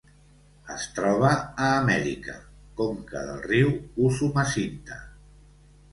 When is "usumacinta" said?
4.07-4.99